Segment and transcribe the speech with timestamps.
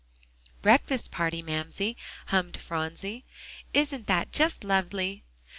[0.63, 1.95] "Breakfast party, Mamsie!"
[2.29, 3.23] hummed Phronsie;
[3.71, 5.23] "isn't that just lovely?"